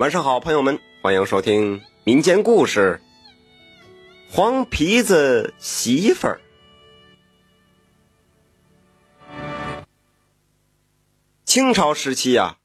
[0.00, 2.98] 晚上好，朋友们，欢迎收听民间故事
[4.34, 6.40] 《黄皮子媳妇儿》。
[11.44, 12.56] 清朝时期啊，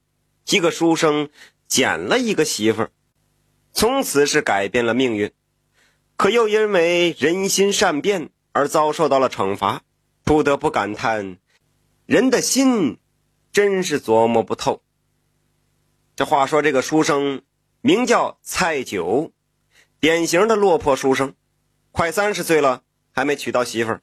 [0.48, 1.28] 一个书生
[1.68, 2.92] 捡了一个媳妇儿，
[3.74, 5.34] 从此是改变了命运，
[6.16, 9.82] 可又因为人心善变而遭受到了惩罚，
[10.24, 11.38] 不得不感叹：
[12.06, 12.98] 人的心
[13.52, 14.85] 真是琢磨不透。
[16.16, 17.42] 这话说，这个书生
[17.82, 19.34] 名叫蔡九，
[20.00, 21.36] 典型的落魄书生，
[21.92, 24.02] 快三十岁了还没娶到媳妇儿。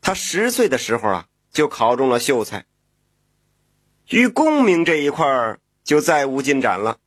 [0.00, 2.66] 他十岁的时候啊，就考中了秀才。
[4.08, 6.98] 于功名这一块就再无进展了，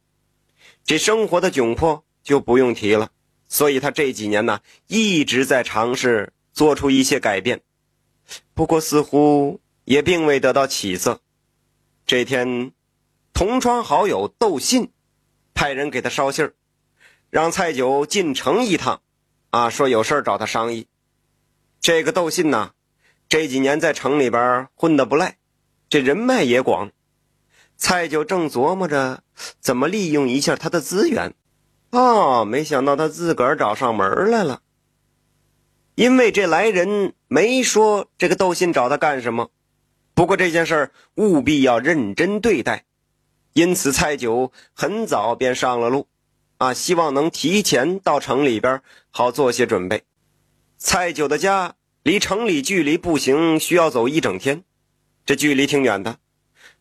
[0.83, 3.11] 这生活的窘迫就不用提了。
[3.47, 7.61] 所以他这几年呢，一直在尝试做出一些改变，
[8.53, 11.21] 不过似乎也并未得到起色。
[12.05, 12.73] 这天。
[13.39, 14.91] 同窗好友窦信
[15.53, 16.53] 派人给他捎信儿，
[17.29, 19.01] 让蔡九进城一趟，
[19.49, 20.87] 啊，说有事找他商议。
[21.79, 22.71] 这个窦信呐，
[23.29, 25.37] 这几年在城里边混得不赖，
[25.87, 26.91] 这人脉也广。
[27.77, 29.23] 蔡九正琢磨着
[29.61, 31.33] 怎么利用一下他的资源，
[31.91, 34.61] 啊，没想到他自个儿找上门来了。
[35.95, 39.49] 因为这来人没说这个窦信找他干什么，
[40.13, 42.83] 不过这件事务必要认真对待。
[43.53, 46.07] 因此，蔡九很早便上了路，
[46.57, 50.03] 啊，希望能提前到城里边，好做些准备。
[50.77, 54.63] 蔡九的家离城里距离步行需要走一整天，
[55.25, 56.19] 这距离挺远的。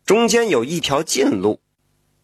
[0.05, 1.61] 中间有一条近路，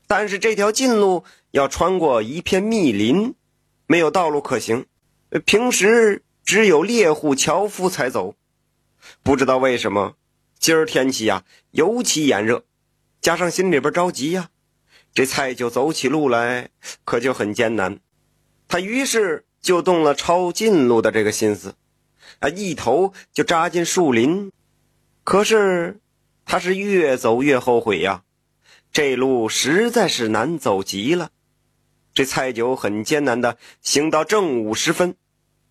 [0.07, 3.35] 但是这条近路要穿过一片密林，
[3.87, 4.87] 没有道路可行，
[5.45, 8.35] 平时只有猎户、樵夫才走。
[9.23, 10.15] 不知道为什么，
[10.59, 12.65] 今儿天气呀尤其炎热。
[13.25, 14.51] 加上心里边着急呀，
[15.15, 16.69] 这蔡九走起路来
[17.07, 17.99] 可就很艰难。
[18.69, 21.75] 他于是就动了抄近路的这个心思，
[22.41, 24.53] 啊，一头就扎进树林。
[25.23, 26.01] 可是
[26.45, 28.25] 他是越走越后悔呀，
[28.93, 31.31] 这路实在是难走极了。
[32.13, 35.17] 这蔡九很艰难的行到正午时分，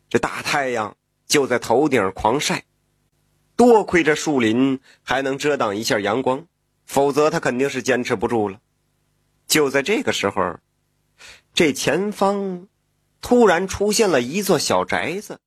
[0.09, 0.97] 这大太阳
[1.27, 2.63] 就在头顶狂晒，
[3.55, 6.47] 多亏这树林还能遮挡一下阳光。
[6.93, 8.59] 否则他肯定是坚持不住了。
[9.47, 10.59] 就在这个时候，
[11.55, 12.67] 这前方
[13.19, 15.39] 突然出现了一座小宅子。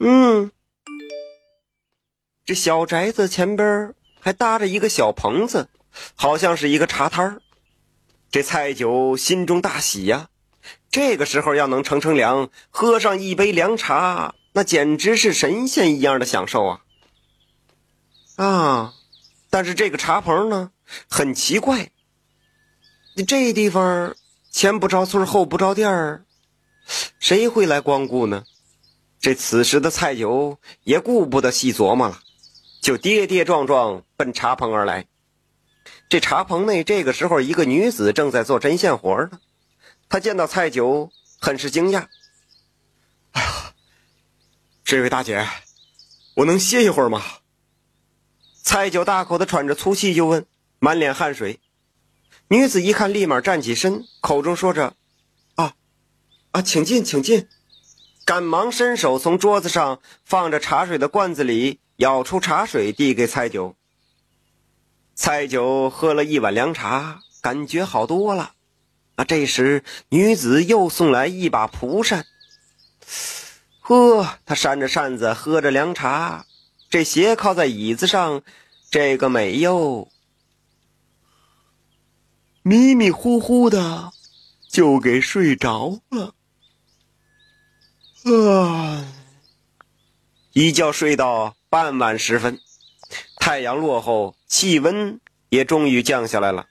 [0.00, 0.50] 嗯，
[2.44, 5.68] 这小宅子前边还搭着一个小棚子，
[6.16, 7.40] 好像是一个茶摊。
[8.32, 10.28] 这蔡九心中大喜呀！
[10.90, 16.80] 这个时候要能乘乘凉，喝上一杯凉茶，那简直是神仙一样的享受啊！
[18.36, 18.94] 啊，
[19.54, 20.72] 但是这个茶棚呢，
[21.08, 21.92] 很奇怪。
[23.24, 24.16] 这地方
[24.50, 26.24] 前不着村后不着店儿，
[27.20, 28.42] 谁会来光顾呢？
[29.20, 32.18] 这此时的蔡九也顾不得细琢磨了，
[32.82, 35.06] 就跌跌撞撞奔茶棚而来。
[36.08, 39.38] 这茶棚内这个时候，一个女子正在做针线活呢。
[40.08, 42.08] 她见到蔡九，很是惊讶
[43.30, 43.72] ：“哎呀，
[44.84, 45.46] 这位大姐，
[46.34, 47.22] 我能歇一会儿吗？”
[48.64, 50.46] 蔡九大口的喘着粗气，就问，
[50.78, 51.60] 满脸汗水。
[52.48, 54.94] 女子一看，立马站起身，口中说着
[55.56, 55.74] ：“啊，
[56.52, 57.46] 啊，请进，请进。”
[58.24, 63.76] 赶忙伸手从桌子上放着茶水的罐子里舀出茶水，递给蔡九。
[65.14, 68.54] 蔡九喝了一碗凉茶，感觉好多了。
[69.16, 72.24] 啊，这时女子又送来一把蒲扇。
[73.80, 76.46] 呵，他扇着扇子，喝着凉茶。
[76.94, 78.44] 这斜靠在椅子上，
[78.88, 80.12] 这个美哟，
[82.62, 84.12] 迷迷糊糊的
[84.70, 86.36] 就给睡着了。
[88.22, 89.12] 啊，
[90.52, 92.60] 一觉睡到傍晚时分，
[93.38, 95.18] 太阳落后，气温
[95.48, 96.68] 也终于降下来了。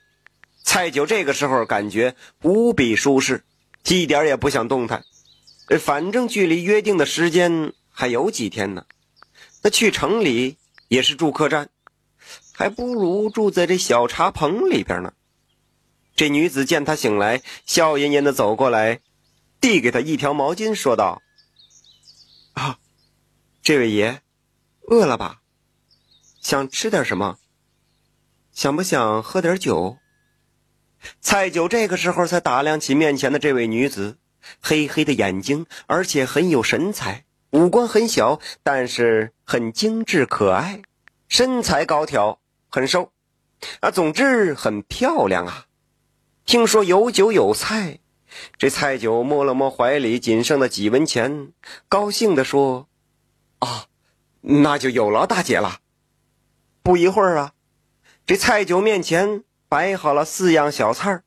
[0.64, 3.44] 蔡九这个时候感觉无比舒适，
[3.90, 5.04] 一点也不想动弹。
[5.82, 8.86] 反正距离约定的时间还有几天呢。
[9.64, 10.58] 那去城里
[10.90, 11.70] 也是住客栈，
[12.54, 15.14] 还不如住在这小茶棚里边呢。
[16.16, 19.00] 这女子见他醒来，笑吟吟的走过来，
[19.62, 21.22] 递给他一条毛巾，说道
[22.54, 22.78] ：“啊，
[23.62, 24.22] 这位爷，
[24.90, 25.42] 饿了吧？
[26.42, 27.38] 想吃点什么？
[28.52, 29.98] 想不想喝点酒？”
[31.22, 34.18] 蔡九这个时候才打量起面前的这位女子，
[34.62, 37.26] 黑黑的眼睛，而且很有神采。
[37.54, 40.82] 五官很小，但是很精致可爱，
[41.30, 43.12] 身材高挑，很瘦，
[43.80, 45.68] 啊，总之很漂亮啊。
[46.46, 48.00] 听说有酒有菜，
[48.58, 51.52] 这蔡九摸了摸怀里仅剩的几文钱，
[51.88, 52.88] 高兴地说
[53.60, 53.86] ：“啊，
[54.42, 55.80] 那就有劳大姐了。”
[56.82, 57.54] 不一会儿啊，
[58.26, 61.24] 这蔡九面前摆好了四样小菜儿，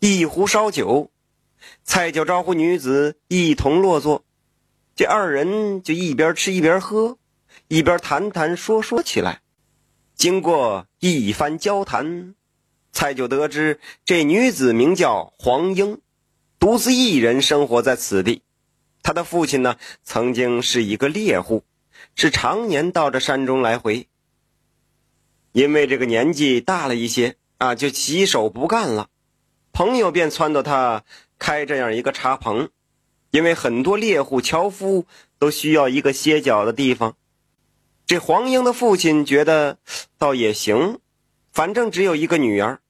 [0.00, 1.10] 一壶烧酒。
[1.84, 4.24] 蔡九招呼女子一同落座，
[4.94, 7.18] 这二人就一边吃一边喝，
[7.68, 9.40] 一边谈谈说说起来。
[10.14, 12.34] 经过一番交谈，
[12.92, 16.00] 蔡九得知这女子名叫黄英，
[16.58, 18.42] 独自一人生活在此地。
[19.02, 21.64] 她的父亲呢，曾经是一个猎户。
[22.14, 24.06] 是常年到这山中来回，
[25.50, 29.08] 因为这个年纪大了一些啊，就洗手不干了。
[29.72, 31.04] 朋友便撺掇他
[31.38, 32.68] 开这样一个茶棚，
[33.30, 35.06] 因为很多猎户樵夫
[35.38, 37.16] 都需要一个歇脚的地方。
[38.06, 39.78] 这黄英的父亲觉得
[40.16, 40.98] 倒也行，
[41.52, 42.80] 反正只有一个女儿，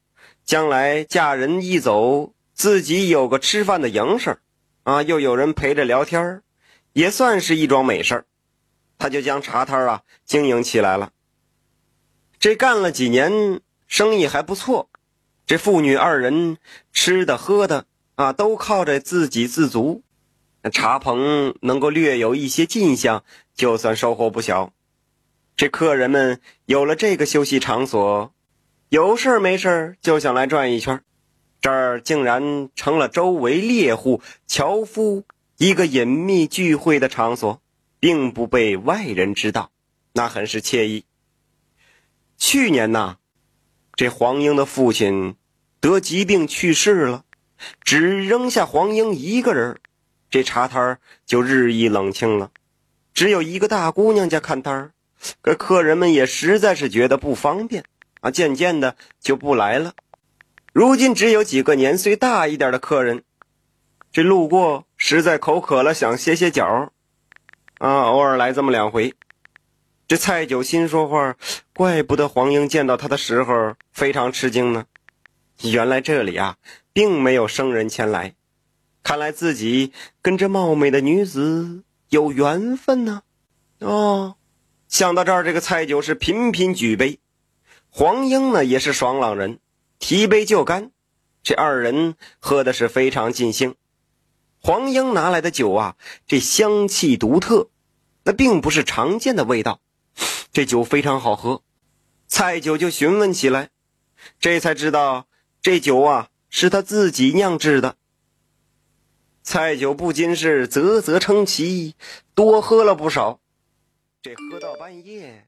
[0.45, 4.39] 将来嫁人一走，自己有个吃饭的营生，
[4.85, 6.43] 啊，又有人陪着聊天
[6.93, 8.25] 也算是一桩美事儿。
[8.97, 11.13] 他就将茶摊啊经营起来了。
[12.41, 14.89] 这干了几年，生意还不错。
[15.47, 16.59] 这父女二人
[16.93, 17.87] 吃的喝的
[18.19, 20.03] 啊，都靠着自给自足。
[20.73, 23.23] 茶棚能够略有一些进项，
[23.55, 24.73] 就算收获不小。
[25.57, 28.35] 这客人们有了这个休息场所，
[28.89, 31.01] 有事没事就想来转一圈。
[31.61, 35.23] 这儿竟然成了周围猎户、樵夫
[35.59, 37.63] 一个隐秘聚会的场所。
[38.01, 39.73] 并不被外人知道，
[40.13, 41.05] 那很是惬意。
[42.37, 43.17] 去年呐，
[43.97, 45.35] 这黄英的父亲
[45.81, 47.25] 得疾病去世了，
[47.83, 49.79] 只扔下黄英一个人，
[50.31, 52.51] 这茶摊就日益冷清了。
[53.15, 54.91] 只有一个大姑娘家看摊儿，
[55.41, 57.85] 可客人们也实在是觉得不方便
[58.21, 59.95] 啊，渐渐的就不来了。
[60.73, 63.25] 如今只有几个年岁大一点的客人，
[64.13, 66.93] 这路过实在口渴了，想歇歇脚。
[67.79, 69.15] 啊，偶尔来这么两回，
[70.07, 71.37] 这蔡九心说话，
[71.75, 74.85] 怪不得黄英见到他的时候非常吃惊呢。
[75.63, 76.57] 原来这里啊，
[76.93, 78.35] 并没有生人前来，
[79.03, 83.23] 看来自己跟这貌美的女子有缘分呢。
[83.81, 84.37] 哦，
[84.89, 87.19] 想到这儿，这个蔡九是频频举杯，
[87.91, 89.59] 黄英呢也是爽朗人，
[89.99, 90.93] 提杯就干，
[91.43, 93.75] 这二人喝的是非常尽兴。
[94.61, 95.97] 黄英拿来的酒啊，
[96.27, 97.71] 这香气独特，
[98.25, 99.81] 那并不是常见的味道。
[100.53, 101.63] 这酒非常好喝，
[102.27, 103.71] 蔡九就询问起来，
[104.41, 105.27] 这才知道
[105.61, 107.97] 这酒啊是他自己酿制的。
[109.43, 111.95] 蔡九不禁是啧啧称奇，
[112.35, 113.41] 多喝了不少。
[114.23, 115.47] 这喝到半夜，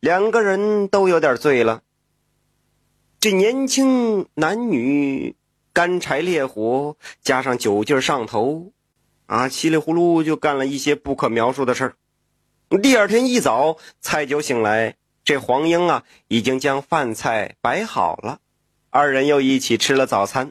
[0.00, 1.82] 两个人都有点醉了。
[3.18, 5.36] 这年轻男女。
[5.72, 8.72] 干柴烈火加上酒劲上头，
[9.26, 12.78] 啊，稀里糊涂就干了一些不可描述的事儿。
[12.82, 18.40] 第二天一早，蔡九醒来，这黄英啊已经将饭菜摆好了，
[18.92, 20.50] 二人又一起吃了早餐。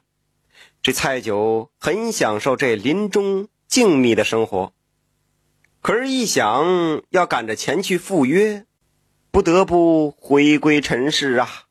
[0.82, 4.74] 这蔡九很享受这林中静谧的生活，
[5.82, 8.66] 可是，一想要赶着前去赴约，
[9.30, 11.66] 不得不回归尘世啊。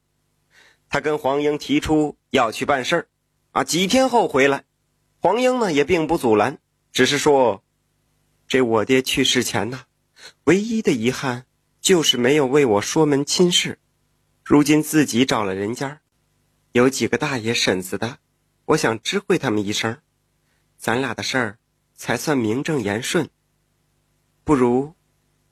[0.91, 3.08] 他跟黄英提出要去办事儿。
[3.53, 4.65] 啊，几天后回来，
[5.20, 6.58] 黄英呢也并不阻拦，
[6.93, 7.65] 只是说
[8.46, 9.84] ：“这我爹去世前呢，
[10.44, 11.46] 唯一的遗憾
[11.81, 13.79] 就是没有为我说门亲事。
[14.44, 16.01] 如今自己找了人家，
[16.72, 18.19] 有几个大爷婶子的，
[18.67, 19.98] 我想知会他们一声，
[20.77, 21.58] 咱俩的事儿
[21.94, 23.29] 才算名正言顺。
[24.44, 24.94] 不如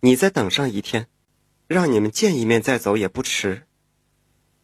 [0.01, 1.09] 你再等上一天，
[1.67, 3.67] 让你们见一面再走也不迟。”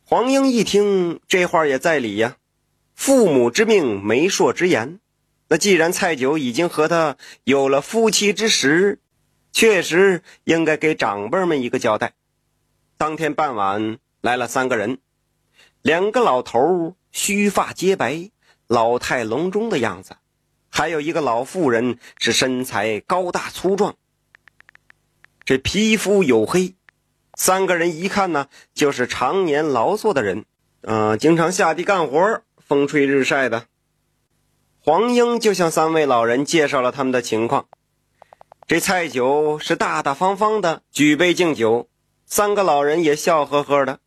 [0.04, 2.37] 黄英一听这话也在理呀。
[2.94, 5.00] 父母之命，媒妁之言。
[5.49, 9.00] 那既然蔡九已经和他有了夫妻之实，
[9.52, 12.12] 确实应该给长辈们一个交代。
[12.99, 14.99] 当天傍晚来了三个人，
[15.82, 18.30] 两个老头须发皆白，
[18.66, 20.14] 老态龙钟的样子；
[20.70, 23.96] 还有一个老妇人是身材高大粗壮，
[25.44, 26.74] 这皮肤黝黑。
[27.34, 30.44] 三个人一看呢，就是常年劳作的人，
[30.82, 32.42] 嗯，经常下地干活。
[32.64, 33.66] 风吹日晒的，
[34.80, 37.66] 黄英就向三位老人介绍了他们的情况。
[38.66, 41.90] 这蔡九是大大方方的举杯敬酒，
[42.24, 43.98] 三个老人也笑呵呵的，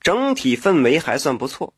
[0.00, 1.74] 整体氛围还算不错。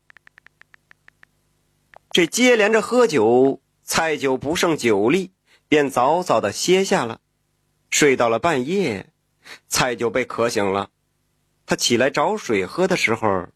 [2.11, 5.31] 这接连着喝酒，菜酒不胜酒力，
[5.67, 7.21] 便早早的歇下了，
[7.89, 9.11] 睡到了半夜，
[9.67, 10.91] 菜酒被渴醒了。
[11.65, 13.47] 他起来找水喝的时候，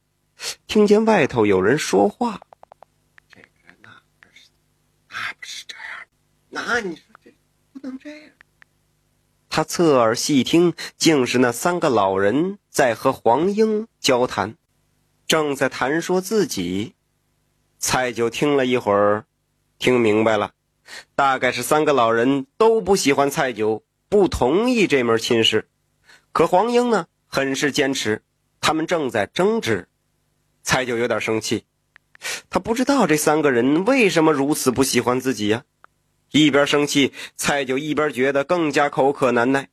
[0.65, 2.41] 听见外头有人说话。
[3.29, 4.49] 这个人那不是，
[5.09, 6.07] 那不是这样，
[6.49, 7.33] 那你说这
[7.73, 8.31] 不能这样。
[9.57, 14.53] 他侧耳细听，竟是那三个老人在和黄英交谈，
[15.25, 16.93] 正在谈说自己。
[17.79, 19.25] 蔡九听了一会儿，
[19.79, 20.51] 听明白了，
[21.15, 25.67] 大概是三个老人都不喜欢蔡九，不同意这门亲事。
[26.31, 28.21] 可黄英呢，很是坚持，
[28.61, 29.87] 他们正在争执。
[30.61, 31.65] 蔡九有点生气，
[32.51, 35.63] 他不知道这三个人为什么如此不喜欢自己呀。
[36.31, 39.69] 一边生气，蔡九一边觉得更加口渴难耐。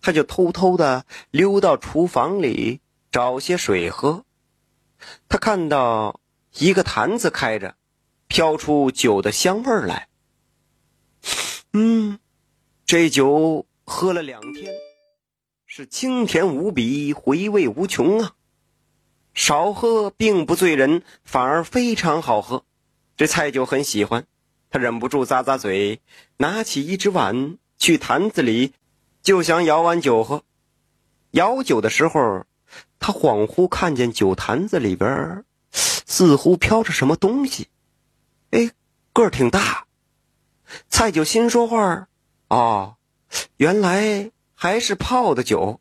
[0.00, 4.24] 他就偷偷的溜到厨房里找些水喝。
[5.28, 6.20] 他看到
[6.58, 7.76] 一个坛子开着，
[8.28, 10.08] 飘出酒的香味来。
[11.72, 12.18] 嗯，
[12.84, 14.72] 这酒喝了两天，
[15.66, 18.32] 是清甜无比，回味无穷啊！
[19.34, 22.64] 少喝并不醉人，反而非常好喝。
[23.16, 24.26] 这蔡九很喜欢。
[24.70, 26.00] 他忍不住咂咂嘴，
[26.36, 28.72] 拿起一只碗去坛子里，
[29.22, 30.42] 就想舀碗酒喝。
[31.30, 32.44] 舀酒的时候，
[32.98, 37.68] 他恍惚看见酒坛子里边似乎飘着什么东西，
[38.50, 38.70] 哎，
[39.12, 39.86] 个儿挺大。
[40.88, 42.08] 蔡九心说话
[42.48, 42.96] ：“哦，
[43.56, 45.80] 原来还是泡的酒。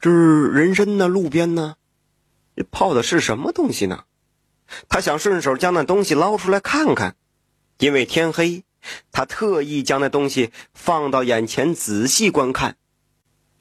[0.00, 1.08] 这人参呢？
[1.08, 1.76] 路边呢？
[2.70, 4.04] 泡的是什么东西呢？”
[4.88, 7.16] 他想顺手将那东西捞出来看看。
[7.78, 8.64] 因为天黑，
[9.10, 12.76] 他特意将那东西放到眼前仔细观看。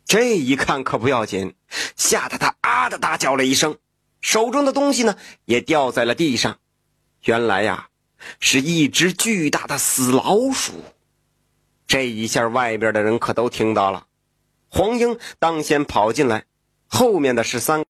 [0.06, 1.56] 这一看可不要紧，
[1.96, 3.78] 吓得他啊的大叫了一声，
[4.20, 5.16] 手中的东西呢
[5.46, 6.60] 也掉在了地上。
[7.24, 7.90] 原来呀，
[8.40, 10.74] 是一只巨大的死老鼠。
[11.88, 14.08] 这一下，外边的人可都听到了。
[14.68, 16.46] 黄英当先跑进来，
[16.88, 17.84] 后面的是三。